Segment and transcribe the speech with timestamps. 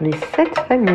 [0.00, 0.90] Les sept familles.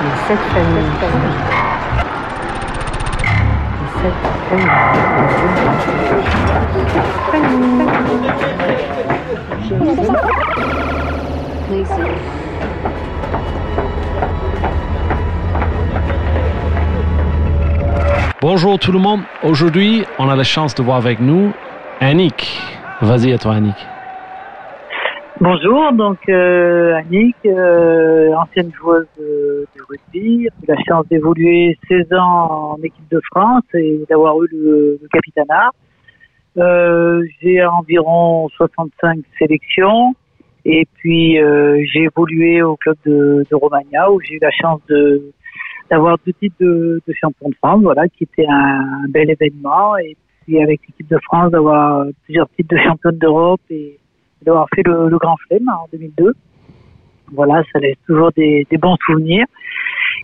[0.00, 0.90] Les sept familles.
[11.70, 12.02] Les sept
[18.40, 19.20] Bonjour tout le monde.
[19.42, 21.52] Aujourd'hui, on a la chance de voir avec nous
[22.00, 22.58] Annick.
[23.02, 23.76] Vas-y à toi, Annick.
[25.44, 31.76] Bonjour, donc euh, Annick, euh, ancienne joueuse de, de rugby, j'ai eu la chance d'évoluer
[31.88, 35.70] 16 ans en équipe de France et d'avoir eu le, le capitanat.
[36.58, 40.14] Euh, j'ai environ 65 sélections
[40.64, 44.80] et puis euh, j'ai évolué au club de, de Romagna où j'ai eu la chance
[44.88, 45.32] de
[45.90, 50.16] d'avoir deux titres de, de champion de France, voilà, qui était un, bel événement et
[50.44, 53.98] puis avec l'équipe de France d'avoir plusieurs titres de championne d'Europe et
[54.44, 56.32] d'avoir fait le, Grand Flemme en 2002.
[57.32, 59.46] Voilà, ça laisse toujours des, bons souvenirs.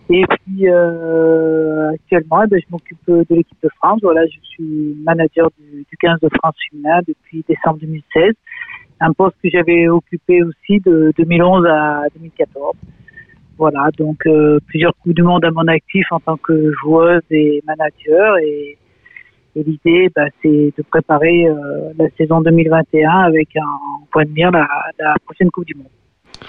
[0.09, 3.99] Et puis euh, actuellement, eh ben, je m'occupe de l'équipe de France.
[4.01, 8.33] Voilà, je suis manager du, du 15 de France féminin depuis décembre 2016,
[9.01, 12.75] un poste que j'avais occupé aussi de 2011 à 2014.
[13.59, 17.61] Voilà, donc euh, plusieurs coups du monde à mon actif en tant que joueuse et
[17.67, 18.37] manager
[19.55, 21.55] et l'idée, bah, c'est de préparer euh,
[21.97, 24.67] la saison 2021 avec un point de mire la,
[24.99, 25.87] la prochaine Coupe du Monde.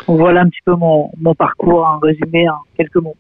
[0.07, 3.17] Donc, voilà un petit peu mon, mon parcours en résumé en quelques mots.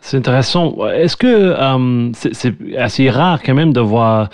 [0.00, 0.74] C'est intéressant.
[0.88, 4.30] Est-ce que euh, c'est c'est assez rare quand même de voir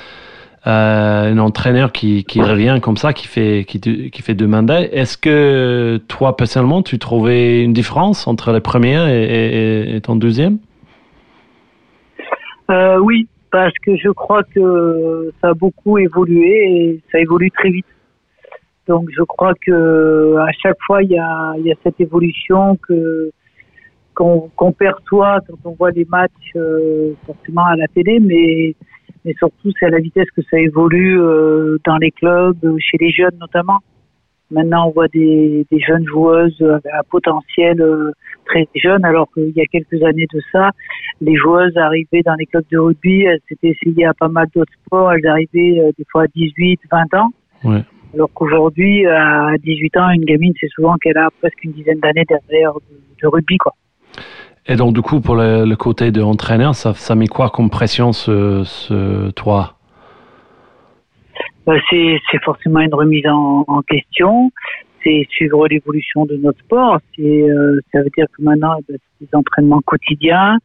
[0.69, 4.83] euh, un entraîneur qui, qui revient comme ça, qui fait, qui, qui fait deux mandats
[4.83, 10.15] Est-ce que toi, personnellement, tu trouvais une différence entre la première et, et- et ton
[10.17, 10.59] deuxième?
[12.71, 17.71] Euh, oui, parce que je crois que ça a beaucoup évolué et ça évolue très
[17.71, 17.87] vite.
[18.87, 23.31] Donc je crois que à chaque fois il y a, y a cette évolution que
[24.15, 28.75] qu'on qu'on perçoit quand on voit les matchs euh, forcément à la télé, mais
[29.25, 33.11] mais surtout c'est à la vitesse que ça évolue euh, dans les clubs, chez les
[33.11, 33.81] jeunes notamment.
[34.51, 36.63] Maintenant, on voit des, jeunes joueuses
[36.93, 38.13] à potentiel euh,
[38.45, 40.71] très jeune, alors qu'il y a quelques années de ça,
[41.21, 44.73] les joueuses arrivaient dans les clubs de rugby, elles s'étaient essayées à pas mal d'autres
[44.87, 47.31] sports, elles arrivaient euh, des fois à 18, 20 ans.
[47.65, 47.83] Ouais.
[48.15, 52.25] Alors qu'aujourd'hui, à 18 ans, une gamine, c'est souvent qu'elle a presque une dizaine d'années
[52.29, 53.75] derrière de, rugby, quoi.
[54.69, 58.13] Et donc, du coup, pour le, côté de entraîneur, ça, ça met quoi comme pression,
[58.13, 59.76] ce, ce 3
[61.67, 64.53] bah c'est forcément une remise en, en question,
[65.03, 69.27] c'est suivre l'évolution de notre sport, c'est euh, ça veut dire que maintenant bah, c'est
[69.27, 70.59] des entraînements quotidiens,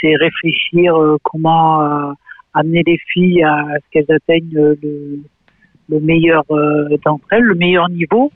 [0.00, 2.12] c'est réfléchir euh, comment euh,
[2.54, 4.78] amener les filles à, à ce qu'elles atteignent le,
[5.88, 8.30] le meilleur euh, d'entre elles, le meilleur niveau,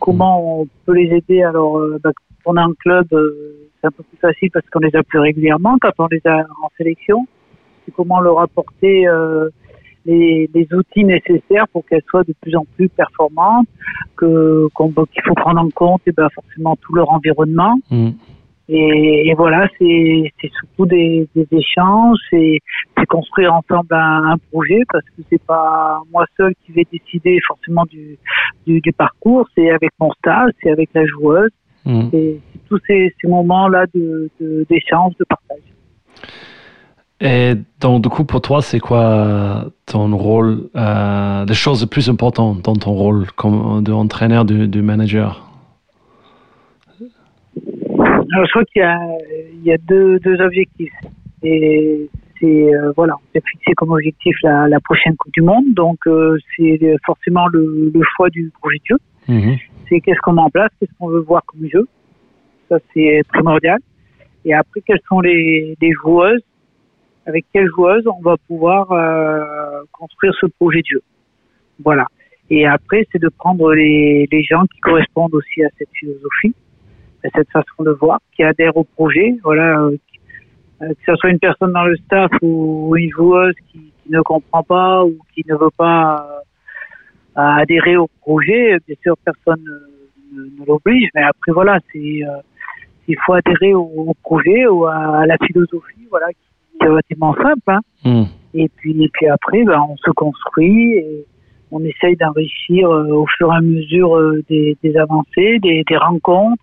[0.00, 1.42] comment on peut les aider?
[1.42, 2.10] Alors euh, bah,
[2.44, 5.02] quand on a un club euh, c'est un peu plus facile parce qu'on les a
[5.02, 7.26] plus régulièrement quand on les a en sélection,
[7.84, 9.06] c'est comment leur apporter
[10.06, 13.66] les, les outils nécessaires pour qu'elles soient de plus en plus performantes,
[14.16, 17.76] que qu'on- qu'il faut prendre en compte et ben, forcément tout leur environnement.
[17.90, 18.10] Mm.
[18.70, 22.58] Et, et voilà, c'est c'est surtout des, des échanges, c'est
[23.08, 27.84] construire ensemble un, un projet parce que c'est pas moi seul qui vais décider forcément
[27.86, 28.18] du
[28.66, 31.50] du, du parcours, c'est avec mon stage, c'est avec la joueuse,
[31.86, 32.08] Mm.
[32.10, 35.62] c'est tous ces, ces moments-là de de- d'échange, de, partage.
[37.20, 42.08] Et donc, du coup, pour toi, c'est quoi ton rôle, euh, les choses les plus
[42.08, 45.44] importantes dans ton rôle comme d'entraîneur, de, de manager?
[47.96, 48.98] Alors, je crois qu'il y a,
[49.52, 50.92] il y a deux, deux objectifs.
[51.42, 52.08] Et
[52.38, 55.74] c'est, euh, voilà, on s'est fixé comme objectif la, la prochaine Coupe du Monde.
[55.74, 58.98] Donc, euh, c'est forcément le, le choix du projet de jeu.
[59.26, 59.56] Mhm.
[59.88, 61.88] C'est qu'est-ce qu'on met en place, qu'est-ce qu'on veut voir comme jeu.
[62.68, 63.78] Ça, c'est primordial.
[64.44, 66.42] Et après, quelles sont les, les joueuses,
[67.28, 71.02] avec quelles joueuses on va pouvoir euh, construire ce projet de jeu.
[71.84, 72.06] Voilà.
[72.48, 76.54] Et après, c'est de prendre les, gens qui correspondent aussi à cette philosophie,
[77.22, 79.36] à cette façon de voir, qui adhèrent au projet.
[79.44, 79.96] Voilà, euh,
[80.80, 84.62] euh, que ce soit une personne dans le staff ou une joueuse qui, ne comprend
[84.62, 86.26] pas ou qui ne veut pas
[87.34, 89.62] adhérer au projet, bien sûr, personne
[90.32, 96.28] ne, l'oblige, mais après, voilà, il faut adhérer au, projet ou à, la philosophie, voilà,
[96.28, 96.47] qui
[96.86, 97.60] relativement simple.
[97.68, 97.80] Hein.
[98.04, 98.24] Mm.
[98.54, 101.24] Et puis, et puis après, ben, on se construit et
[101.70, 105.96] on essaye d'enrichir euh, au fur et à mesure euh, des, des avancées, des, des
[105.96, 106.62] rencontres.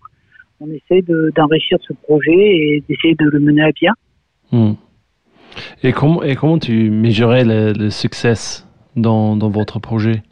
[0.60, 3.92] On essaye de- d'enrichir ce projet et d'essayer de le mener à bien.
[4.52, 4.72] Mm.
[5.82, 8.34] Et, comment et comment tu mesurais le, le succès
[8.96, 10.22] dans, dans votre projet?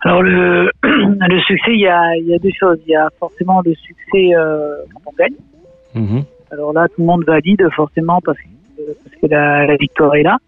[0.00, 2.78] Alors le, le succès, il y a, il y a deux choses.
[2.86, 5.34] Il y a forcément le succès euh, quand on gagne.
[5.94, 6.24] Mhm.
[6.50, 10.38] Alors là, tout le monde valide forcément parce que, la, victoire est là.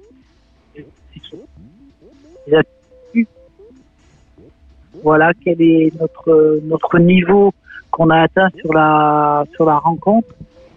[5.02, 7.52] Voilà quel est notre notre niveau
[7.90, 10.28] qu'on a atteint sur la sur la rencontre.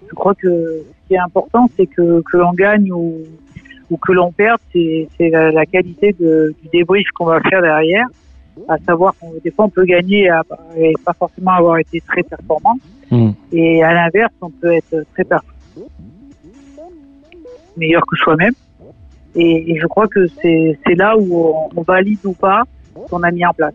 [0.07, 3.25] Je crois que ce qui est important, c'est que que l'on gagne ou
[3.97, 8.07] que l'on perde, c'est la qualité de, du débrief qu'on va faire derrière.
[8.67, 10.29] À savoir qu'on des fois on peut gagner
[10.77, 12.77] et pas forcément avoir été très performant.
[13.11, 13.33] Mhm.
[13.51, 15.87] Et à l'inverse, on peut être très performant,
[17.77, 18.53] meilleur que soi-même.
[19.35, 22.63] Et, et je crois que c'est là où on, on valide ou pas
[22.93, 23.73] ce qu'on a mis en place.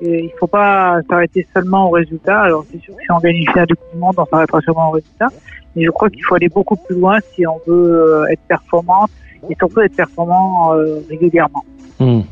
[0.00, 2.40] Et il faut pas s'arrêter seulement au résultat.
[2.42, 4.60] Alors c'est sûr que si on gagne une finale de Coupe du Monde, on s'arrêtera
[4.60, 5.28] sûrement au résultat.
[5.74, 9.06] Mais je crois qu'il faut aller beaucoup plus loin si on veut euh, être performant
[9.48, 11.64] et surtout être performant euh, régulièrement.
[12.00, 12.22] Mhm.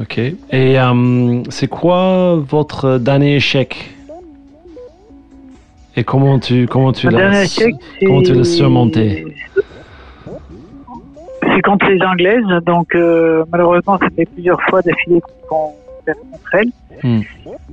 [0.00, 0.18] Ok.
[0.18, 0.36] Et
[0.78, 3.90] euh, c'est quoi votre dernier échec?
[5.96, 7.44] Et comment tu comment tu l'as
[8.04, 9.24] comment tu l'as surmonté?
[11.42, 12.44] C'est contre les Anglaises.
[12.66, 15.72] Donc euh, malheureusement, ça fait plusieurs fois d'affilée qu'on
[16.04, 16.70] perd contre elles.
[17.02, 17.20] Hmm.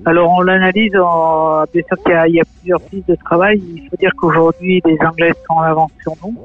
[0.05, 3.15] Alors on l'analyse, en- bien sûr qu'il y, a- il y a plusieurs pistes de
[3.15, 3.61] travail.
[3.75, 6.35] Il faut dire qu'aujourd'hui les Anglaises sont en avance sur nous.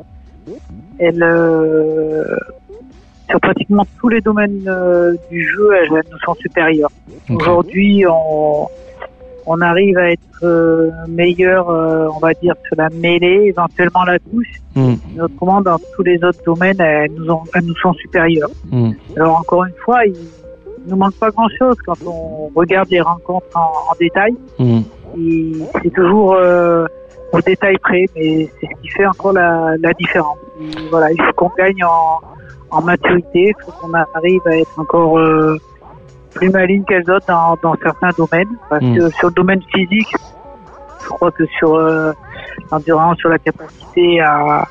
[0.98, 2.24] Elles, euh,
[3.28, 6.90] sur pratiquement tous les domaines euh, du jeu, elles, nous sont supérieures.
[7.30, 8.68] Aujourd'hui, on,
[9.46, 14.18] on arrive à être euh, meilleur, euh, on va dire, sur la mêlée, éventuellement la
[14.18, 14.60] touche.
[14.74, 14.94] Hmm.
[15.14, 18.50] Mais autrement, dans tous les autres domaines, elles nous, ont, elles nous sont supérieures.
[18.70, 18.92] Hmm.
[19.16, 20.14] Alors encore une fois, il
[20.86, 24.34] nous manque pas grand-chose quand on regarde les rencontres en, en détail.
[24.58, 25.52] Et
[25.82, 26.86] C'est toujours euh,
[27.32, 30.38] au détail près, mais c'est ce qui fait encore la, la différence.
[30.60, 32.20] Et voilà, il faut qu'on gagne en,
[32.70, 35.56] en maturité, il faut qu'on arrive à être encore euh,
[36.34, 38.48] plus maligne qu'elles autres dans, dans certains domaines.
[38.68, 38.96] Parce Mm.
[38.98, 40.12] que sur le domaine physique,
[41.02, 42.12] je crois que sur euh,
[42.70, 44.66] l'endurance, sur la capacité à,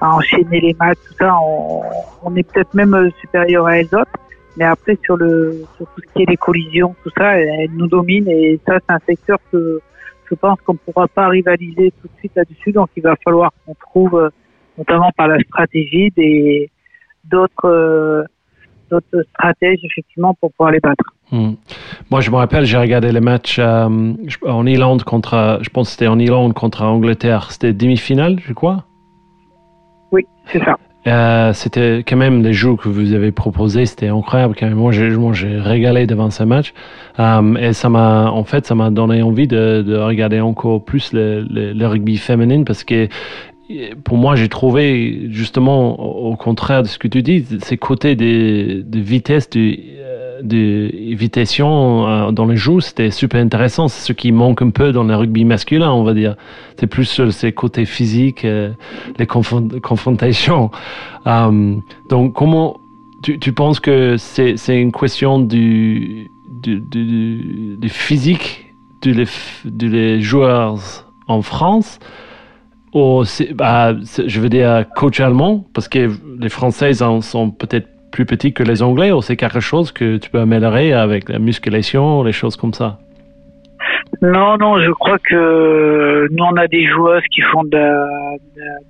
[0.00, 1.82] à enchaîner les matchs, tout ça, on,
[2.22, 4.10] on est peut-être même euh, supérieur à elles autres.
[4.56, 7.70] Mais après, sur, le, sur tout ce qui est les collisions, tout ça, elles, elles
[7.72, 8.28] nous dominent.
[8.28, 9.80] Et ça, c'est un secteur que
[10.28, 12.72] je pense qu'on ne pourra pas rivaliser tout de suite là-dessus.
[12.72, 14.28] Donc, il va falloir qu'on trouve, euh,
[14.76, 16.68] notamment par la stratégie, des
[17.24, 18.22] d'autres euh,
[18.90, 21.04] d'autres stratèges, effectivement, pour pouvoir les battre.
[21.30, 21.52] Hmm.
[22.10, 24.14] Moi, je me rappelle, j'ai regardé les matchs euh,
[24.44, 27.52] en Irlande contre, je pense que c'était en Irlande contre Angleterre.
[27.52, 28.84] C'était demi-finale, je crois?
[30.10, 30.76] Oui, c'est ça.
[31.06, 34.76] Euh, c'était quand même les jeux que vous avez proposés, c'était incroyable quand même.
[34.76, 36.74] Moi, j'ai, moi, j'ai régalé devant ce match
[37.18, 41.12] Euh, et ça m'a, en fait, ça m'a donné envie de, de regarder encore plus
[41.12, 43.08] le, le, le rugby féminin parce que
[44.04, 48.82] pour moi, j'ai trouvé justement au contraire de ce que tu dis, ces côtés de,
[48.98, 49.76] vitesse, de,
[50.42, 53.88] de dans les jeux, c'était super intéressant.
[53.88, 56.36] C'est ce qui manque un peu dans le rugby masculin, on va dire.
[56.78, 58.70] C'est plus sur ces côtés physiques, euh,
[59.18, 60.70] les confron- confrontations.
[61.26, 61.76] Euh,
[62.08, 62.80] donc, comment
[63.22, 66.30] tu, penses que c'est une question du,
[67.88, 69.24] physique de
[69.64, 71.98] de les joueurs en France
[72.94, 76.10] ou c'est- bah, je veux dire coach allemand parce que
[76.40, 80.16] les Françaises en sont peut-être plus petits que les Anglais ou c'est quelque chose que
[80.16, 82.98] tu peux améliorer avec la musculation, les choses comme ça?
[84.22, 88.06] Non, non, je crois que nous on a des joueuses qui font de la,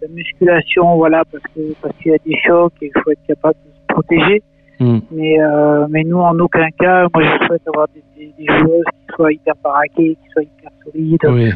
[0.03, 1.75] de musculation, voilà, parce qu'il
[2.07, 4.43] y a des chocs et il faut être capable de se protéger.
[4.81, 5.01] Hmm.
[5.13, 8.85] Mais euh, mais nous en aucun cas, moi je souhaite avoir des, des, des joueuses
[8.93, 11.27] qui soient hyper baraquées, qui soient hyper solides.
[11.29, 11.51] Oui.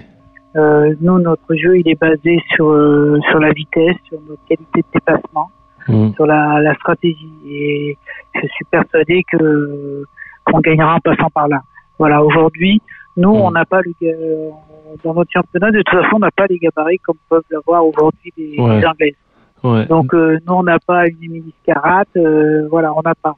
[0.57, 4.81] Euh, nous notre jeu il est basé sur euh, sur la vitesse, sur notre qualité
[4.81, 5.51] de déplacement,
[5.89, 6.13] Hmm.
[6.15, 7.29] sur la, la stratégie.
[7.47, 7.99] Et
[8.35, 10.05] je suis persuadé que
[10.47, 11.61] qu'on gagnera en passant par là.
[11.99, 12.81] Voilà, aujourd'hui,
[13.17, 13.41] nous, Mm.
[13.47, 14.57] on n'a pas le ga-
[15.05, 18.33] dans notre championnat, de toute façon, on n'a pas les gabarits comme peuvent l'avoir aujourd'hui
[18.37, 18.81] les, Ouais.
[18.81, 19.15] les Anglaises.
[19.63, 19.87] Ouais.
[19.87, 23.35] Donc, euh, nous, on n'a pas une Émilie Scarate, euh, voilà, on n'a pas.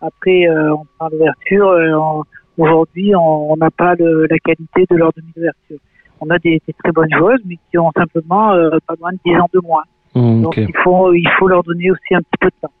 [0.00, 1.68] Après, euh, on prend l'ouverture.
[1.68, 2.22] euh,
[2.58, 5.78] aujourd'hui, on on n'a pas le- la qualité de leur demi-ouverture.
[6.20, 9.18] On a des, des très bonnes joueuses, mais qui ont simplement euh, pas loin de
[9.24, 9.82] 10 ans de moins.
[10.14, 12.72] Hmm, Donc il faut il faut leur donner aussi un petit peu de temps.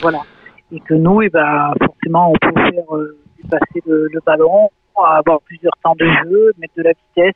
[0.00, 0.20] Voilà.
[0.72, 4.70] Et que nous, eh ben, forcément, on peut faire euh, dépasser le, le ballon,
[5.04, 7.34] avoir plusieurs temps de jeu, mettre de la vitesse,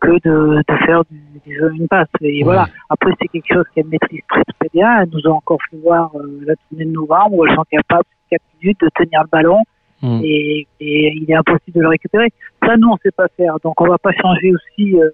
[0.00, 2.08] que de, de faire du, du jeu une passe.
[2.20, 2.42] Et Ouais.
[2.44, 2.66] voilà.
[2.90, 5.00] Après, c'est quelque chose qu'elles maîtrisent très très bien.
[5.02, 8.02] Elles nous ont encore fait voir euh, la tournée de novembre où elles sont capables,
[8.04, 9.58] en 4 minutes, de tenir le ballon
[10.04, 10.20] Hmm.
[10.24, 12.26] et, et il est impossible de le récupérer.
[12.64, 13.56] Ça, nous, on sait pas faire.
[13.62, 15.10] Donc, on va pas changer aussi, euh,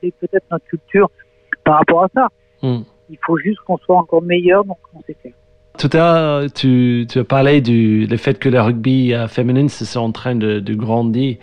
[0.00, 1.10] peut-être notre culture
[1.64, 2.28] par rapport à ça.
[2.62, 2.82] Hmm.
[3.10, 5.32] Il faut juste qu'on soit encore meilleur, donc on sait faire.
[5.78, 9.68] tout à l'heure, tu, tu as parlé du le fait que le rugby euh, féminin
[9.68, 11.36] c'est en train de, de grandir.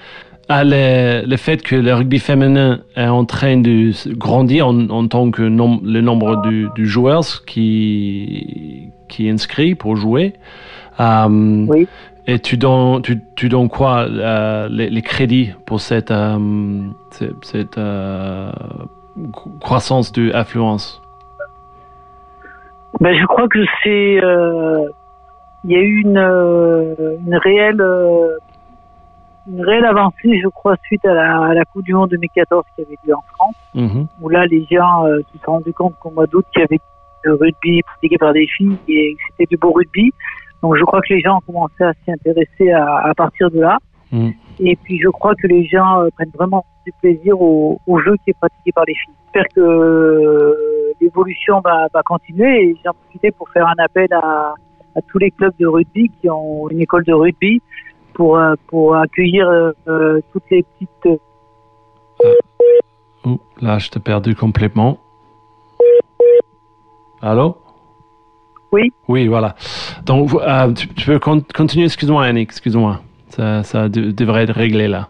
[0.51, 5.08] Ah, le, le, fait que le rugby féminin est en train de grandir en, en
[5.08, 10.34] tant que nom, le nombre de, de, joueurs qui, qui inscrit pour jouer.
[11.00, 11.88] Euh, oui.
[12.29, 16.38] Et tu donnes, tu, tu donnes quoi euh, les, les, crédits pour cette, euh,
[17.09, 18.51] cette, cette euh,
[19.59, 21.01] croissance de affluence?
[23.00, 24.19] Ben, Je crois que c'est.
[25.63, 26.19] Il y a eu une,
[27.25, 27.83] une réelle
[29.48, 32.83] une réelle avancée, je crois, suite à la, à la Coupe du Monde 2014 qui
[32.83, 34.03] avait lieu en France, mmh.
[34.21, 36.79] où là, les gens se sont rendus compte qu'au mois d'août, il y avait
[37.25, 40.13] du rugby pratiqué par des filles et que c'était du beau rugby.
[40.62, 43.62] Donc, je crois que les gens ont commencé à s'y intéresser à, à, partir de
[43.62, 43.78] là.
[44.12, 44.30] Mmh.
[44.60, 48.16] Et puis, je crois que les gens euh, prennent vraiment du plaisir au, au, jeu
[48.24, 49.13] qui est pratiqué par les filles.
[49.25, 54.54] J'espère que euh, l'évolution va, va, continuer et j'en profite pour faire un appel à,
[54.96, 57.62] à tous les clubs de rugby qui ont une école de rugby
[58.13, 59.48] pour, euh, pour accueillir
[60.34, 61.22] toutes les petites.
[63.25, 64.98] Oh, là, je t'ai perdu complètement.
[67.22, 67.58] Allô?
[68.72, 68.92] Oui.
[69.08, 69.56] Oui, voilà.
[70.06, 73.02] Donc, euh, tu, tu, peux con continuer, excuse-moi, Annick, excuse-moi.
[73.30, 75.10] Ça, ça de, devrait être réglé là.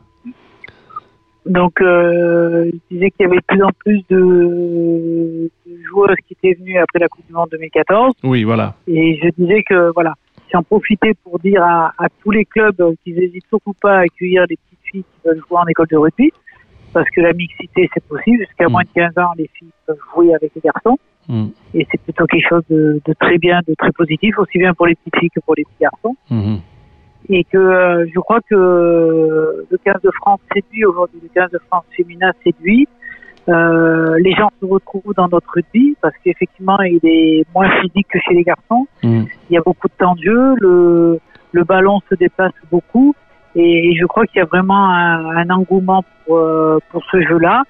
[1.45, 6.33] Donc, euh, je disais qu'il y avait de plus en plus de, de joueurs qui
[6.33, 8.13] étaient venus après la Coupe du Monde 2014.
[8.23, 8.75] Oui, voilà.
[8.87, 10.13] Et je disais que, voilà,
[10.53, 14.45] j'en profitais pour dire à, à, tous les clubs qu'ils n'hésitent surtout pas à accueillir
[14.49, 16.31] les petites filles qui veulent jouer en école de rugby,
[16.93, 18.39] parce que la mixité, c'est possible.
[18.39, 18.71] Jusqu'à mmh.
[18.71, 20.99] moins de 15 ans, les filles peuvent jouer avec les garçons.
[21.29, 21.47] Mmh.
[21.75, 24.87] Et c'est plutôt quelque chose de, de, très bien, de très positif, aussi bien pour
[24.87, 26.15] les petites filles que pour les petits garçons.
[26.29, 26.55] Mmh.
[27.29, 28.55] Et que euh, je crois que
[29.69, 32.87] le 15 de France séduit aujourd'hui, le 15 de France féminin séduit.
[33.47, 38.19] Euh, les gens se retrouvent dans notre rugby parce qu'effectivement, il est moins physique que
[38.19, 38.87] chez les garçons.
[39.03, 39.23] Mmh.
[39.49, 41.19] Il y a beaucoup de temps de jeu, le,
[41.51, 43.15] le ballon se déplace beaucoup
[43.55, 47.63] et, je crois qu'il y a vraiment un, un engouement pour, euh, pour ce jeu-là.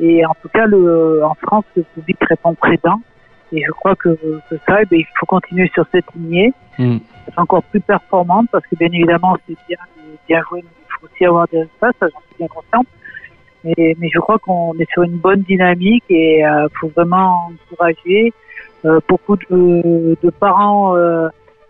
[0.00, 3.00] Et en tout cas, le, en France, le public répond présent.
[3.52, 4.08] Et je crois que,
[4.50, 6.96] que ça, eh bien, il faut continuer sur cette lignée, mmh.
[7.28, 9.78] être encore plus performante parce que bien évidemment, c'est bien,
[10.28, 12.86] bien joué, mais il faut aussi avoir des résultats, ça j'en suis bien consciente.
[13.62, 17.50] Mais, mais je crois qu'on est sur une bonne dynamique et il euh, faut vraiment
[17.70, 18.32] encourager.
[18.84, 21.28] Euh, beaucoup de, de parents euh,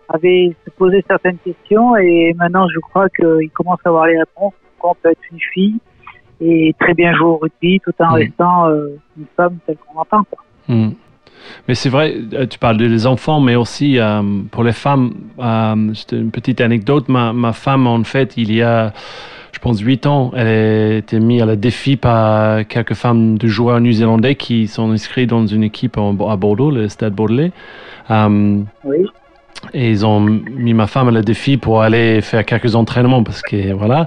[0.08, 4.54] avaient se posé certaines questions et maintenant je crois qu'ils commencent à avoir les réponses.
[4.82, 5.78] On peut être une fille?
[6.40, 8.14] Et très bien jouer au rugby tout en Mmh.
[8.14, 10.24] restant euh, une femme telle qu'on entend.
[10.24, 10.42] Quoi.
[10.68, 10.90] Mmh.
[11.68, 15.12] Mais c'est vrai, euh, tu parles des enfants, mais aussi euh, pour les femmes.
[15.38, 17.08] Euh, c'est une petite anecdote.
[17.08, 18.92] Ma, ma, femme, en fait, il y a,
[19.52, 23.46] je pense, huit ans, elle a été mise à la défi par quelques femmes de
[23.46, 27.52] joueurs néo-zélandais qui sont inscrits dans une équipe à Bordeaux, le Stade Bordelais.
[28.10, 29.06] Oui.
[29.72, 33.40] Et ils ont mis ma femme à la défi pour aller faire quelques entraînements parce
[33.42, 34.06] que voilà.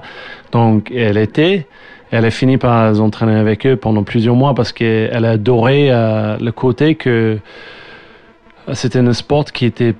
[0.52, 1.66] Donc elle était.
[2.10, 6.36] Elle a fini par s'entraîner avec eux pendant plusieurs mois parce qu'elle a adoré euh,
[6.38, 7.38] le côté que
[8.72, 9.94] c'était un sport qui était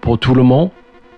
[0.00, 0.70] pour tout le monde.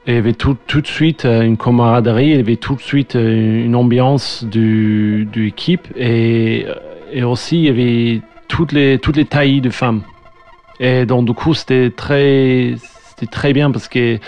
[0.07, 2.75] Et il y avait tout, tout de suite euh, une camaraderie, il y avait tout
[2.75, 6.67] de suite euh, une ambiance du, du équipe et,
[7.11, 10.03] et aussi il y avait toutes les, toutes les tailles de femmes.
[10.79, 12.75] Et donc du coup c'était très,
[13.09, 14.19] c'était très bien parce que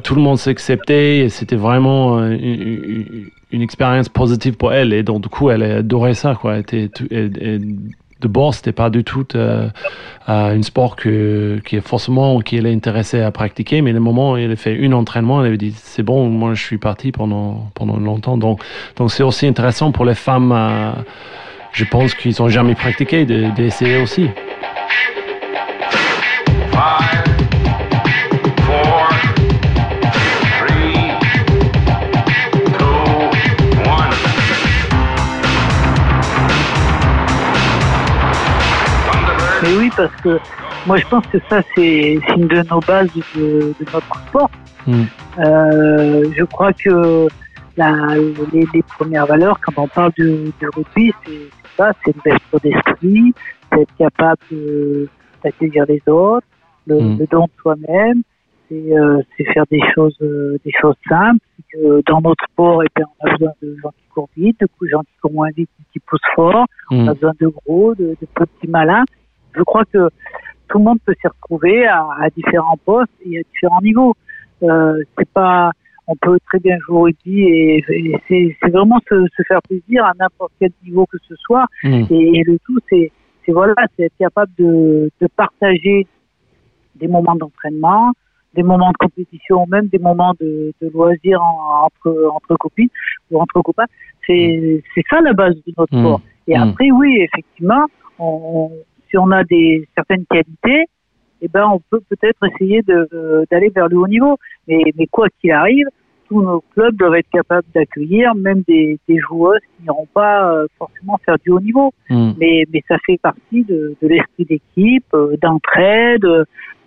[0.00, 5.22] tout le monde s'acceptait et c'était vraiment une, une, expérience positive pour elle et donc
[5.22, 6.54] du coup elle adorait ça quoi.
[6.54, 7.62] Elle était, elle, elle,
[8.20, 9.68] de bord c'était pas du tout euh,
[10.26, 14.32] un sport que qui est forcément qui elle est intéressée à pratiquer mais le moment
[14.32, 17.12] où elle a fait une entraînement elle avait dit c'est bon moi je suis parti
[17.12, 18.62] pendant pendant longtemps donc
[18.96, 20.92] donc c'est aussi intéressant pour les femmes euh,
[21.74, 24.28] je pense qu'ils ont jamais pratiqué d'essayer de, aussi.
[39.96, 40.38] Parce que
[40.86, 44.50] moi je pense que ça c'est une de nos bases de, de notre sport.
[44.86, 45.02] Mm.
[45.38, 47.28] Euh, je crois que
[47.76, 48.16] la,
[48.52, 53.32] les, les, premières valeurs, quand on parle de, de rugby, c'est ça, c'est l'ouverture d'esprit,
[53.72, 54.38] c'est être capable
[55.42, 56.46] d'accueillir les autres,
[56.86, 57.18] le, Mm.
[57.18, 58.22] le don de soi-même,
[58.68, 59.22] c'est euh,
[59.52, 61.40] faire des choses, euh, des choses simples.
[61.72, 64.86] Que dans notre sport, et bien, on a besoin de gens qui courent vite, de
[64.86, 66.66] gens qui courent moins vite, qui poussent fort.
[66.90, 67.00] Mm.
[67.00, 69.04] On a besoin de gros, de, de petits malins.
[69.56, 70.08] Je crois que
[70.68, 74.14] tout le monde peut s'y retrouver à, à, différents postes et à différents niveaux.
[74.62, 75.70] Euh, c'est pas,
[76.06, 80.04] on peut très bien jouer au rugby et, et c'est vraiment se, se, faire plaisir
[80.04, 81.66] à n'importe quel niveau que ce soit.
[81.82, 82.04] Mm.
[82.10, 83.10] Et, et, le tout, c'est,
[83.48, 86.06] voilà, c'est être capable de, de partager
[86.96, 88.12] des moments d'entraînement,
[88.54, 92.88] des moments de compétition, même des moments de, de loisirs entre, entre copines
[93.30, 93.86] ou entre copains.
[94.26, 96.00] C'est ça la base de notre Mm.
[96.00, 96.20] sport.
[96.46, 97.86] Et après, oui, effectivement,
[98.18, 98.70] on,
[99.14, 100.86] si on a des certaines qualités,
[101.40, 104.38] eh ben, on peut peut-être essayer de- d'aller vers le haut niveau.
[104.66, 105.86] Mais, mais quoi qu'il arrive,
[106.28, 110.66] tous nos clubs doivent être capables d'accueillir même des, des joueuses qui n'iront pas euh,
[110.78, 111.92] forcément faire du haut niveau.
[112.10, 112.32] Hmm.
[112.40, 116.24] Mais, mais ça fait partie de, de l'esprit d'équipe, euh, d'entraide.
[116.24, 116.44] euh,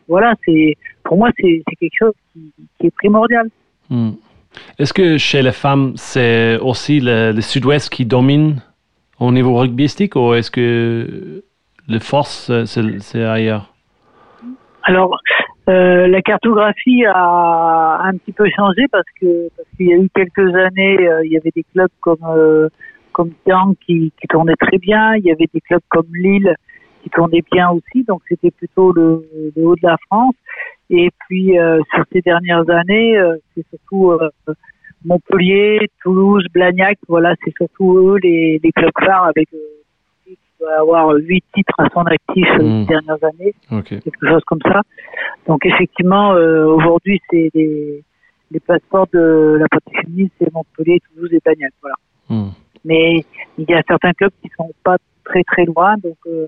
[0.09, 3.47] Voilà, c'est pour moi c'est quelque chose qui, qui est primordial.
[3.89, 4.11] Hmm.
[4.79, 8.61] Est-ce que chez les femmes, c'est aussi le, le sud-ouest qui domine
[9.19, 11.43] au niveau rugbystique ou est-ce que
[11.87, 13.73] les forces, c'est ailleurs
[14.83, 15.17] Alors,
[15.69, 20.09] euh, la cartographie a un petit peu changé parce que parce qu'il y a eu
[20.15, 22.69] quelques années, euh, il y avait des clubs comme euh,
[23.11, 25.15] comme Tian qui, qui tournaient très bien.
[25.15, 26.55] Il y avait des clubs comme Lille
[27.03, 28.05] qui tournaient bien aussi.
[28.05, 30.35] Donc c'était plutôt le, le haut de la France.
[30.89, 31.57] Et puis
[31.93, 33.19] sur ces dernières années,
[33.53, 34.17] c'est surtout
[35.03, 36.97] Montpellier, Toulouse, Blagnac.
[37.09, 39.49] Voilà, c'est surtout eux les, les clubs phares avec
[40.59, 42.81] doit avoir huit titres à son actif euh, Mm.
[42.81, 43.55] ces dernières années
[43.99, 44.81] quelque chose comme ça.
[45.47, 48.03] Donc effectivement, euh, aujourd'hui, c'est les,
[48.51, 51.71] les passeports de la partie féminine, c'est Montpellier, Toulouse et Bagnac.
[51.81, 51.95] Voilà.
[52.29, 52.51] Hmm.
[52.85, 53.25] Mais
[53.57, 56.47] il y a certains clubs qui sont pas très très loin, donc euh,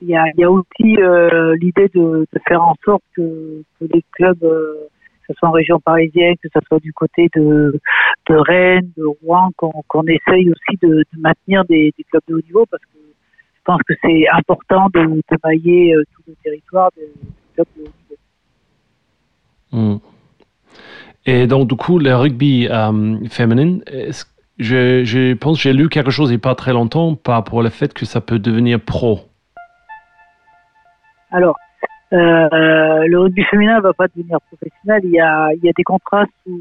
[0.00, 3.62] il y a, il y a aussi euh, l'idée de, de faire en sorte que,
[3.78, 4.88] que les clubs, euh,
[5.26, 7.78] que ce soit en région parisienne, que ce soit du côté de,
[8.28, 12.34] de Rennes, de Rouen, qu'on qu'on essaye aussi de, de maintenir des, des clubs de
[12.34, 12.98] haut niveau, parce que
[13.64, 17.92] pense que c'est important de, de mailler euh, tout le territoire de haut niveau.
[19.72, 19.98] Hmm.
[21.24, 23.78] Et donc, du coup, le rugby euh, féminin,
[24.58, 27.36] je, je pense que j'ai lu quelque chose il n'y a pas très longtemps par
[27.36, 29.20] rapport au fait que ça peut devenir pro.
[31.30, 31.56] Alors,
[32.12, 35.00] euh, le rugby féminin va pas devenir professionnel.
[35.04, 36.60] Il y a, il y a des contrats sous,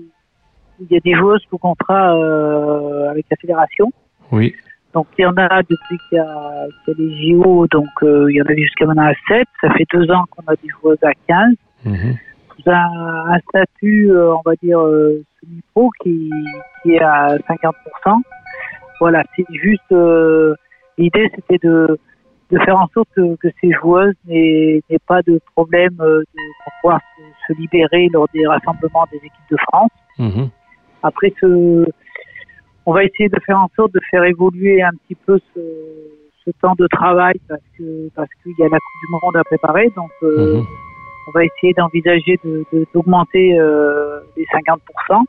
[0.80, 3.92] il y a des joueuses sous contrat euh, avec la fédération.
[4.32, 4.56] Oui.
[4.94, 7.90] Donc il y en a depuis qu'il y a, qu'il y a les JO, donc
[8.04, 9.48] euh, il y en avait jusqu'à maintenant à 7.
[9.62, 11.56] Ça fait deux ans qu'on a des joueuses à 15.
[11.86, 12.18] Mhm.
[12.56, 16.30] Sous un, un statut, euh, on va dire, euh, semi-pro qui,
[16.84, 18.22] qui est à 50%.
[19.00, 19.96] Voilà, c'est juste,
[20.98, 21.98] l'idée c'était de,
[22.52, 26.26] de faire en sorte que, que ces joueuses n'aient n'aient pas de problème de,
[26.64, 29.90] pour pouvoir se, se libérer lors des rassemblements des équipes de France.
[30.20, 30.50] Mhm.
[31.04, 31.86] Après, ce,
[32.86, 35.60] on va essayer de faire en sorte de faire évoluer un petit peu ce,
[36.46, 39.44] ce temps de travail parce que parce qu'il y a la Coupe du Monde à
[39.44, 39.90] préparer.
[39.96, 40.66] Donc, euh, Mhm.
[41.28, 45.24] on va essayer d'envisager de- de- d'augmenter euh, les 50%.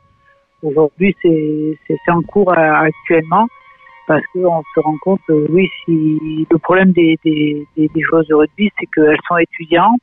[0.63, 2.55] Aujourd'hui, c'est c'est- c'est en cours euh,
[2.89, 3.47] actuellement
[4.07, 8.27] parce qu'on se rend compte, euh, oui, si le problème des, des, des, des joueuses
[8.27, 10.01] de rugby, c'est qu'elles sont étudiantes.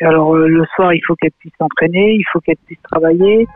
[0.00, 3.46] Alors euh, le soir, il faut qu'elles puissent s'entraîner, il faut qu'elles puissent travailler.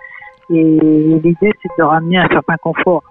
[0.51, 3.03] Et l'idée, c'est de leur amener un certain confort.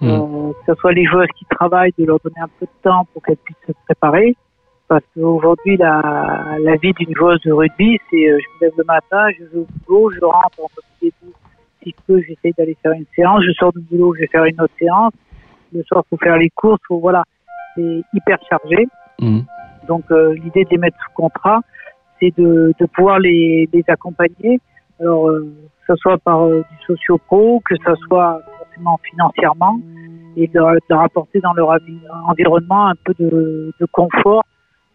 [0.00, 0.10] Mhm.
[0.10, 3.06] Euh, que ce soit les joueuses qui travaillent, de leur donner un peu de temps
[3.12, 4.36] pour qu'elles puissent se préparer.
[4.88, 8.84] Parce qu'aujourd'hui, la, la vie d'une joueuse de rugby, c'est euh, je me lève le
[8.84, 10.60] matin, je vais au boulot, je rentre.
[11.00, 11.12] Si
[11.86, 14.60] je peux, j'essaie d'aller faire une séance, je sors du boulot, je vais faire une
[14.60, 15.12] autre séance.
[15.72, 17.24] Le soir, faut faire les courses, faut, voilà.
[17.74, 18.86] C'est hyper chargé.
[19.20, 19.44] Mhm.
[19.88, 21.60] Donc euh, l'idée de les mettre sous contrat,
[22.20, 24.60] c'est de, de pouvoir les, les accompagner,
[25.00, 25.52] alors euh,
[25.86, 29.78] que ce soit par euh, du socio-pro, que ce soit forcément financièrement,
[30.36, 31.76] et de, de leur apporter dans leur
[32.26, 34.44] environnement un peu de, de confort,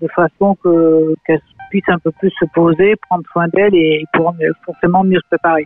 [0.01, 4.53] de façon que qu'elles puissent un peu plus se poser, prendre soin d'elles et mieux-
[4.65, 5.65] forcément mieux se préparer.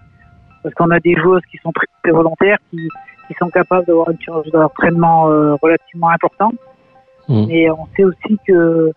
[0.61, 2.77] Parce qu'on a des joueuses qui sont très, volontaires, qui,
[3.27, 6.55] qui sont capables d'avoir une charge d'entraînement euh, relativement importante.
[7.29, 7.45] Mhm.
[7.47, 8.91] Mais on sait aussi que,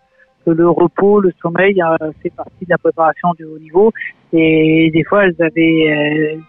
[0.47, 3.91] que le repos, le sommeil euh, fait partie de la préparation du haut niveau.
[4.31, 6.39] Et des fois, elles avaient,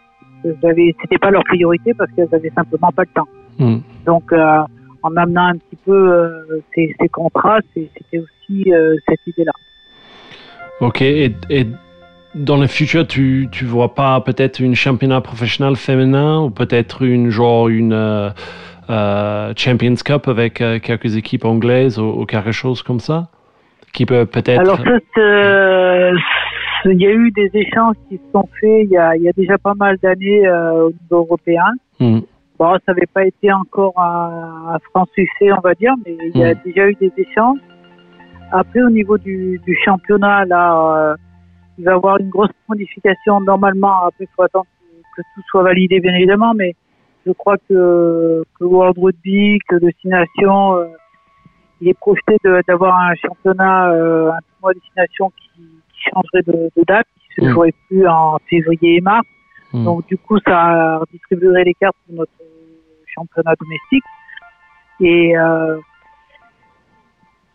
[0.45, 3.29] euh, avaient, c'était pas leur priorité parce qu'elles avaient simplement pas le temps.
[3.59, 3.83] Mhm.
[4.07, 4.61] Donc, euh,
[5.03, 9.53] en amenant un petit peu euh, ces, ces contrats, c'était aussi euh, cette idée-là.
[10.81, 11.03] Ok.
[11.03, 11.67] Et, et
[12.37, 17.31] dans le futur, tu tu vois pas peut-être une championnat professionnel féminin ou peut-être une
[17.31, 18.33] genre une
[19.57, 23.29] Champions Cup avec quelques équipes anglaises ou, ou quelque chose comme ça?
[23.99, 24.61] Qui peut peut-être.
[24.61, 24.79] Alors,
[25.19, 26.13] euh,
[26.85, 29.29] il y a eu des échanges qui se sont faits il y a, il y
[29.29, 31.65] a déjà pas mal d'années euh, au niveau européen.
[31.99, 32.23] Mhm.
[32.61, 36.41] Bon, ça n'avait pas été encore un, un franc succès, on va dire, mais il
[36.41, 36.61] y a Mm.
[36.65, 37.59] déjà eu des échanges.
[38.53, 40.65] Après, au niveau du, du championnat, là,
[40.97, 41.17] euh,
[41.79, 43.97] il va y avoir une grosse modification normalement.
[44.07, 46.75] Après, il faut attendre que, que tout soit validé, bien évidemment, mais
[47.27, 50.87] je crois que, que World Rugby, que Destination, euh,
[51.81, 52.37] il est projeté
[52.67, 55.61] d'avoir un championnat, euh, un tournoi Destination qui,
[55.93, 57.53] qui changerait de, de date, qui se se Mm.
[57.53, 59.27] jouerait plus en février et mars.
[59.73, 59.85] Mm.
[59.85, 62.33] Donc du coup, ça redistribuerait les cartes pour notre
[63.07, 64.05] championnat domestique.
[65.01, 65.79] Et euh,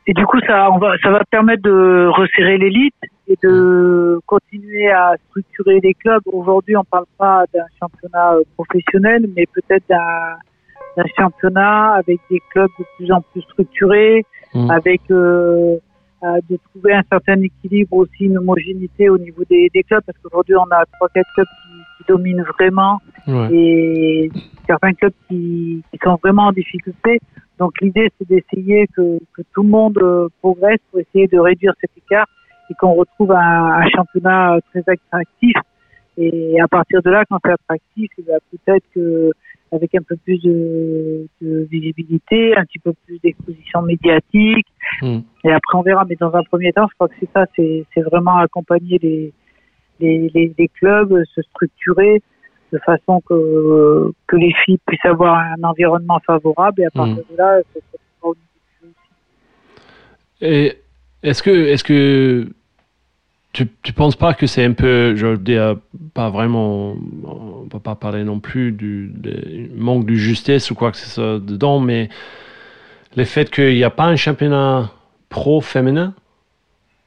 [0.05, 2.95] et du coup, ça, on va, ça va permettre de resserrer l'élite
[3.27, 6.21] et de continuer à structurer les clubs.
[6.25, 10.37] Aujourd'hui, on parle pas d'un championnat professionnel, mais peut-être d'un
[10.97, 14.25] d'un championnat avec des clubs de plus en plus structurés,
[14.55, 14.69] Mm.
[14.69, 15.77] avec euh,
[16.23, 20.17] euh, de trouver un certain équilibre aussi, une homogénéité au niveau des, des clubs, parce
[20.19, 23.47] qu'aujourd'hui on a trois quatre clubs qui, qui dominent vraiment Ouais.
[23.51, 24.31] et
[24.67, 27.19] certains clubs qui, qui sont vraiment en difficulté.
[27.57, 31.73] Donc l'idée c'est d'essayer que, que tout le monde euh, progresse pour essayer de réduire
[31.81, 32.27] cet écart
[32.69, 35.55] et qu'on retrouve un, un championnat très attractif.
[36.17, 39.31] Et à partir de là, quand c'est attractif, peut-être que
[39.71, 44.67] avec un peu plus de, de visibilité, un petit peu plus d'exposition médiatique,
[45.01, 45.19] Mm.
[45.43, 46.05] et après on verra.
[46.07, 49.33] Mais dans un premier temps, je crois que c'est ça, c'est vraiment accompagner les,
[49.99, 52.21] les, les, les clubs, se structurer
[52.71, 57.37] de façon que, que les filles puissent avoir un environnement favorable et à partir de
[57.37, 58.47] là, ça se fera au niveau
[58.81, 60.53] du jeu aussi.
[60.53, 60.77] Et
[61.21, 62.47] est-ce que, est-ce que
[63.53, 65.77] tu, tu penses pas que c'est un peu, je veux dire,
[66.15, 69.11] pas vraiment, on peut pas parler non plus du,
[69.75, 72.09] manque de justesse ou quoi que ce soit dedans, mais
[73.15, 74.91] le fait qu'il n'y a pas un championnat
[75.29, 76.15] pro féminin,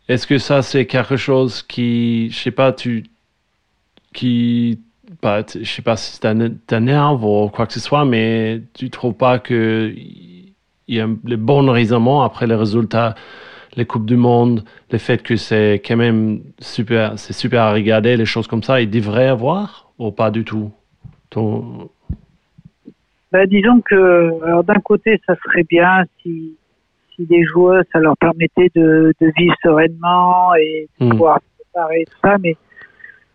[0.09, 3.05] est-ce que ça c'est quelque chose qui, je sais pas, tu,
[4.15, 4.79] qui,
[5.21, 9.41] pas, je sais pas si t'énerve ou quoi que ce soit, mais tu trouves pas
[9.41, 9.93] que
[10.89, 13.17] il y a le bon raisonnement après les résultats,
[13.77, 18.17] les coupes du monde, le fait que c'est quand même super, c'est super à regarder,
[18.17, 20.73] les choses comme ça, il devrait avoir ou pas du tout?
[21.31, 21.89] Ton-
[23.33, 26.57] Ben, disons que, alors d'un côté, ça serait bien si,
[27.15, 31.11] si les joueurs, ça leur permettait de, de vivre sereinement et de Mm.
[31.11, 32.57] pouvoir se préparer et tout ça, mais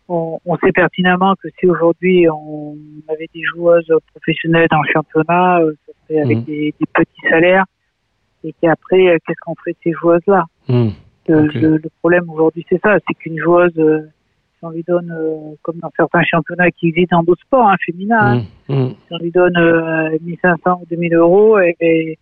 [0.07, 2.75] on, on sait pertinemment que si aujourd'hui on
[3.09, 6.43] avait des joueuses professionnelles dans le championnat, euh, ça serait avec Mm.
[6.45, 7.65] des, des petits salaires
[8.43, 10.89] et qu'après, euh, qu'est-ce qu'on ferait de ces joueuses-là Hmm.
[11.27, 11.53] le, Ok.
[11.55, 14.01] le- le problème aujourd'hui, c'est ça, c'est qu'une joueuse, euh,
[14.57, 17.75] si on lui donne, euh, comme dans certains championnats qui existent dans d'autres sports, hein,
[17.85, 18.73] féminins, hein, Hmm.
[18.73, 18.89] Hmm.
[18.89, 22.17] si on lui donne euh, 1500 ou 2000 euros et, et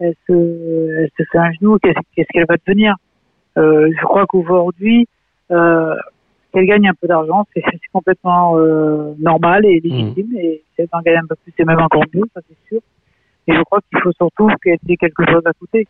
[0.00, 2.94] elle, se, elle se fait un genou, qu'est-ce qu'est-ce qu'elle va devenir?
[3.58, 5.06] Euh, Je crois qu'aujourd'hui,
[5.50, 5.94] euh,
[6.52, 10.88] qu'elle gagne un peu d'argent, c'est c'est complètement euh, normal et légitime, et si elle
[10.92, 12.80] en gagne un peu plus, c'est même encore mieux, ça c'est sûr.
[13.48, 15.86] Et je crois qu'il faut surtout qu'elle ait quelque chose à côté.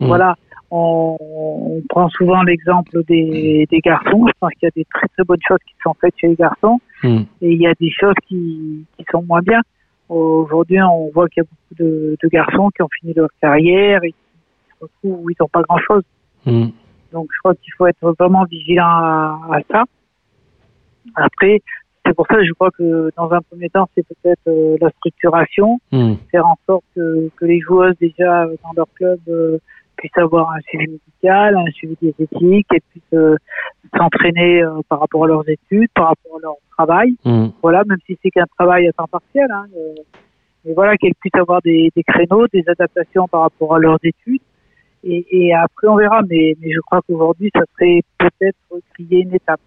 [0.00, 0.06] Mm.
[0.06, 0.34] Voilà,
[0.70, 4.26] on, on prend souvent l'exemple des, des garçons.
[4.26, 6.34] Je pense qu'il y a des très très bonnes choses qui sont faites chez les
[6.36, 7.24] garçons Hmm.
[7.42, 9.60] et il y a des choses qui, qui sont moins bien.
[10.08, 14.02] Aujourd'hui, on voit qu'il y a beaucoup de, de garçons qui ont fini leur carrière
[14.04, 14.18] et qui
[14.70, 16.02] se retrouvent où ils n'ont pas grand-chose.
[16.46, 16.68] Hmm.
[17.12, 19.84] Donc, je crois qu'il faut être vraiment vigilant à, à ça.
[21.14, 21.60] Après,
[22.04, 24.90] c'est pour ça que je crois que dans un premier temps, c'est peut-être euh, la
[24.90, 26.14] structuration, Hmm.
[26.30, 29.58] faire en sorte que, que les joueuses déjà dans leur club euh,
[29.96, 33.36] puissent avoir un suivi médical, un suivi des éthiques et puissent euh,
[33.96, 37.14] s'entraîner euh, par rapport à leurs études, par rapport à leur travail.
[37.24, 37.48] Hmm.
[37.62, 39.46] Voilà, même si c'est qu'un travail à temps partiel.
[39.50, 39.94] Hein, euh,
[40.64, 44.40] mais voilà, qu'elles puissent avoir des, des créneaux, des adaptations par rapport à leurs études.
[45.04, 46.22] Et, et après, on verra.
[46.28, 48.58] Mais, mais je crois qu'aujourd'hui, ça serait peut-être
[48.94, 49.60] crier une étape.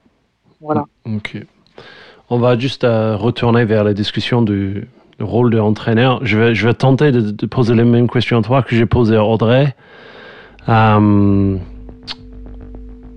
[0.60, 0.86] Voilà.
[1.06, 1.38] Ok.
[2.30, 6.20] On va juste euh, retourner vers la discussion du, rôle de entraîneur.
[6.26, 8.86] Je vais, je vais tenter de, de poser les mêmes questions à toi que j'ai
[8.86, 9.74] posées à Audrey.
[10.68, 11.56] Euh,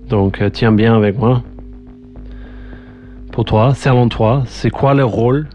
[0.07, 1.43] donc, euh, tiens bien avec moi.
[3.33, 5.47] Pour toi, selon toi, c'est quoi le rôle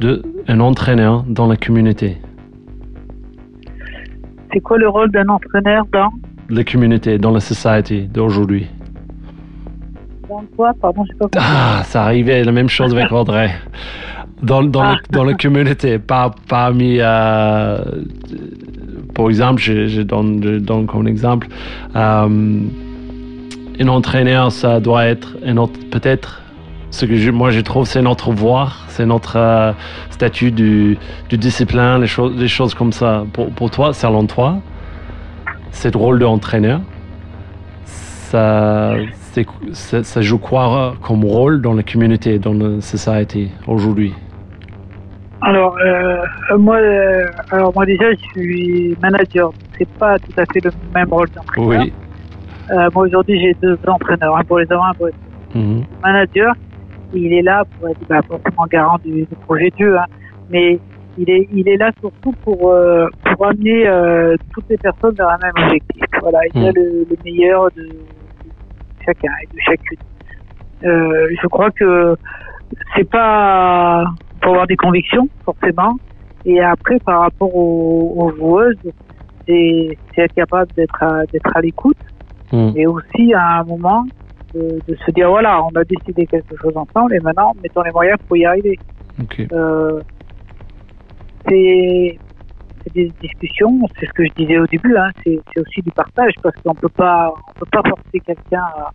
[0.00, 2.18] d'un entraîneur dans la communauté?
[4.52, 6.10] C'est quoi le rôle d'un entraîneur dans,
[6.48, 8.68] La communauté, dans la société d'aujourd'hui?
[10.80, 11.26] Pardon, j'ai pas.
[11.38, 13.50] Ah, ça arrivait, la même chose avec Audrey.
[14.42, 16.96] Dans, dans, le- dans la communauté, pas parmi.
[17.00, 17.78] euh,
[19.14, 21.46] par exemple, je, donne, je donne comme exemple,
[21.94, 22.60] euh,
[23.80, 25.36] un entraîneur, ça doit être
[25.90, 26.40] peut-être.
[26.90, 29.72] Ce que moi je trouve, c'est notre voix, c'est notre euh,
[30.10, 30.98] statut du,
[31.30, 33.24] du discipline, les choses, les choses comme ça.
[33.32, 34.58] Pour, pour toi, selon toi,
[35.70, 36.80] c'est le rôle d'entraîneur.
[37.84, 39.21] Ça, c'est-
[39.72, 44.12] ça, ça joue quoi comme rôle dans la communauté, dans la société aujourd'hui
[45.40, 46.16] Alors, euh,
[46.58, 49.52] moi, euh, alors moi déjà, je suis manager.
[49.78, 51.82] C'est pas tout à fait le même rôle d'entraîneur.
[51.82, 51.92] Oui.
[52.70, 55.12] Euh, moi aujourd'hui, j'ai deux entraîneurs, un pour les hommes, un pour les
[55.54, 55.80] Mhm.
[55.80, 56.54] le manager,
[57.12, 60.06] il est là pour être bah, forcément garant du, du projet de jeu, hein,
[60.50, 60.78] mais
[61.18, 63.84] il est, il est là surtout pour, euh, pour amener
[64.54, 66.04] toutes les personnes vers un même objectif.
[66.22, 66.74] Voilà, il y a Mm.
[66.74, 67.86] le, le meilleur de
[69.04, 69.98] chacun et de chacune.
[70.84, 72.16] Euh, je crois que
[72.96, 74.04] c'est pas
[74.40, 75.96] pour avoir des convictions forcément.
[76.44, 78.92] Et après, par rapport aux, aux joueuses,
[79.46, 81.96] c'est être capable d'être à, d'être à l'écoute
[82.52, 82.72] Mm.
[82.76, 84.04] et aussi à un moment
[84.54, 87.90] de, de se dire voilà, on a décidé quelque chose ensemble et maintenant mettons les
[87.90, 88.78] moyens pour y arriver.
[89.20, 89.46] Ok.
[89.52, 90.00] Euh,
[91.48, 92.18] c'est
[92.84, 95.90] c'est des discussions, c'est ce que je disais au début, hein, c'est c'est aussi du
[95.90, 98.90] partage parce qu'on peut pas on peut pas forcer quelqu'un à,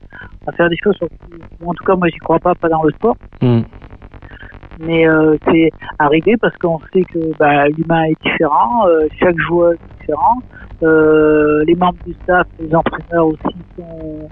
[0.48, 0.98] à faire des choses.
[1.66, 3.18] En tout cas, moi, j'y crois pas, pas dans le sport.
[3.42, 3.62] Mm.
[4.80, 9.74] Mais euh, c'est arrivé parce qu'on sait que bah, l'humain est différent, euh, chaque joueur
[9.74, 10.38] est différent,
[10.84, 14.30] euh, les membres du staff, les entraîneurs aussi sont,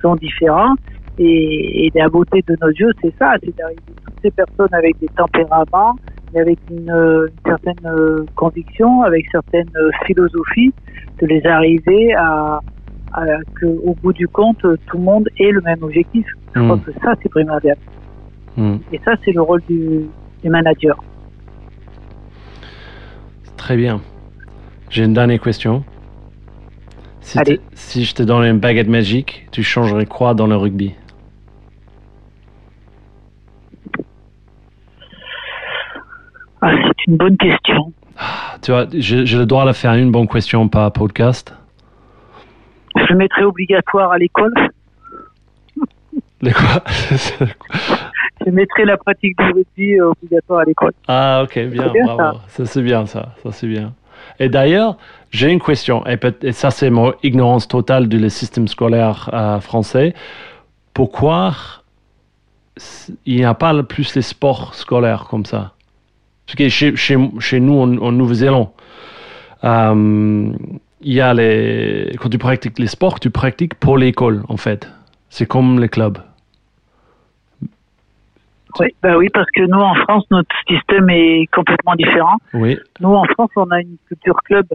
[0.00, 0.74] sont différents.
[1.18, 4.98] Et, et la beauté de nos yeux, c'est ça, c'est d'arriver toutes ces personnes avec
[4.98, 5.94] des tempéraments,
[6.34, 10.72] mais avec une, euh, une certaine euh, conviction, avec certaines euh, philosophies,
[11.20, 12.60] de les arriver à,
[13.12, 13.22] à
[13.54, 16.26] que, au bout du compte, tout le monde ait le même objectif.
[16.54, 16.64] Je Mm.
[16.64, 17.76] crois que ça, c'est primordial.
[18.56, 18.76] Mm.
[18.92, 20.02] Et ça, c'est le rôle du,
[20.42, 21.02] du manager.
[23.56, 24.00] Très bien.
[24.90, 25.84] J'ai une dernière question.
[27.20, 30.94] Si, je te donnais une baguette magique, tu changerais quoi dans le rugby?
[36.66, 37.92] Ah, c'est une bonne question.
[38.16, 41.54] Ah, Tu vois, j'ai j'ai le droit de faire une bonne question par podcast.
[42.96, 44.54] Je le mettrais obligatoire à l'école.
[46.40, 46.82] Les quoi
[48.46, 50.92] Je mettrais la pratique du rugby euh, obligatoire à l'école.
[51.08, 52.38] Ah, ok, bien, bien, bravo.
[52.48, 53.34] Ça, c'est bien, ça.
[53.42, 53.92] Ça, c'est bien.
[54.38, 54.96] Et d'ailleurs,
[55.30, 59.60] j'ai une question, et, peut- et ça, c'est mon ignorance totale du système scolaire euh,
[59.60, 60.14] français.
[60.94, 61.52] Pourquoi
[63.26, 65.73] il n'y a pas plus les sports scolaires comme ça?
[66.46, 68.68] Parce que chez, chez, chez nous, en, en Nouvelle-Zélande,
[69.64, 70.52] euh,
[71.00, 72.12] il y a les.
[72.20, 74.88] Quand tu pratiques les sports, tu pratiques pour l'école, en fait.
[75.30, 76.18] C'est comme les clubs.
[78.80, 82.36] Oui, bah oui, parce que nous, en France, notre système est complètement différent.
[82.54, 82.76] Oui.
[83.00, 84.66] Nous, en France, on a une culture club.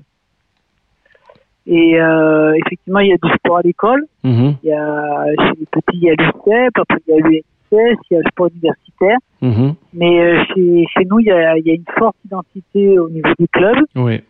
[1.67, 4.03] Et euh, effectivement, il y a du sport à l'école.
[4.23, 7.21] Mhm, Il y a, chez les petits, il y a l'UCEP, après il y a
[7.27, 9.17] l'UNICEF, il y a le sport universitaire.
[9.41, 12.99] mhm, Mais euh, chez, chez nous, il y, a, il y a une forte identité
[12.99, 13.75] au niveau du club.
[13.95, 14.21] Oui.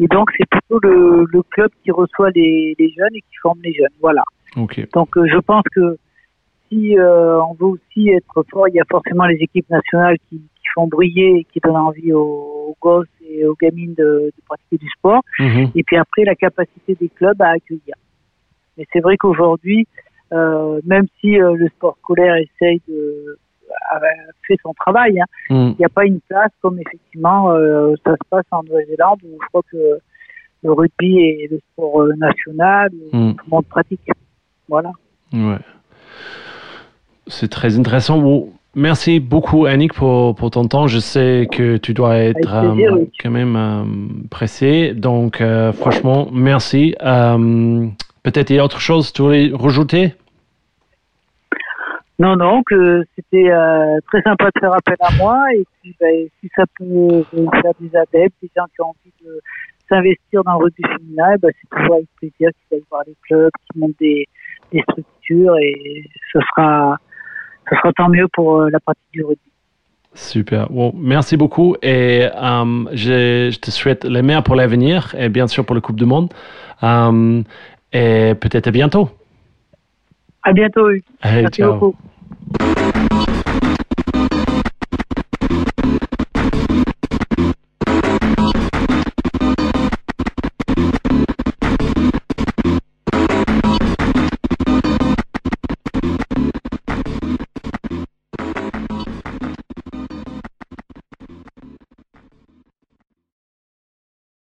[0.00, 3.60] Et donc, c'est plutôt le, le club qui reçoit les, les jeunes et qui forme
[3.62, 3.86] les jeunes.
[4.00, 4.22] Voilà.
[4.92, 5.96] Donc, euh, je pense que
[6.68, 10.36] si euh, on veut aussi être fort, il y a forcément les équipes nationales qui,
[10.36, 12.20] qui font briller et qui donnent envie aux,
[12.68, 15.22] aux gosses et aux gamines de, de pratiquer du sport.
[15.38, 17.94] Mhm, Et puis après, la capacité des clubs à accueillir.
[18.76, 19.86] Mais c'est vrai qu'aujourd'hui,
[20.32, 23.38] euh, même si euh, le sport scolaire essaye de
[24.46, 25.70] fait son travail, hein, mhm.
[25.70, 29.38] il n'y a pas une place comme effectivement euh, ça se passe en Nouvelle-Zélande où
[29.40, 29.98] je crois que
[30.64, 33.34] le rugby est le sport euh, national Mm.
[33.34, 34.00] tout le monde pratique.
[34.68, 34.92] Voilà.
[35.32, 35.58] Ouais.
[37.26, 38.18] C'est très intéressant.
[38.18, 40.86] Bon, merci beaucoup, Annick, pour, pour ton temps.
[40.86, 43.10] Je sais que tu dois être plaisir, euh, oui.
[43.22, 43.84] quand même euh,
[44.30, 44.94] pressé.
[44.94, 45.42] Donc,
[45.74, 46.94] franchement, merci.
[48.22, 50.14] Peut-être il y a autre chose que tu voulais rajouter?
[52.18, 56.06] Non, non, que c'était euh, très sympa de faire appel à moi et puis bah,
[56.40, 57.24] si ça peut
[57.60, 59.40] faire des adeptes, des gens qui ont envie de
[59.88, 63.50] s'investir dans le rugby féminin, bah, c'est toujours avec plaisir qu'ils aillent voir les clubs,
[63.70, 64.28] qu'ils montent des,
[64.90, 66.98] structures et ce sera,
[67.70, 69.50] ce sera tant mieux pour euh, la pratique du rugby.
[70.14, 70.68] Super.
[70.70, 75.64] Bon, merci beaucoup et euh, je, te souhaite le meilleur pour l'avenir et bien sûr
[75.64, 76.32] pour la Coupe du Monde.
[76.82, 77.42] Euh,
[77.92, 79.10] et peut-être à bientôt.
[80.44, 80.88] À bientôt.
[81.22, 81.72] Allez, Merci ciao.
[81.72, 81.96] beaucoup.